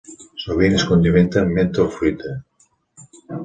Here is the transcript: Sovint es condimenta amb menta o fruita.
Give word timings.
Sovint 0.43 0.77
es 0.77 0.85
condimenta 0.93 1.43
amb 1.43 1.55
menta 1.59 1.85
o 1.87 1.87
fruita. 1.99 2.35